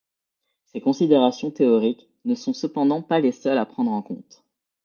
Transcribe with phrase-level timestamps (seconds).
[0.65, 4.43] Ces considérations théoriques ne sont cependant pas les seules à prendre en compte.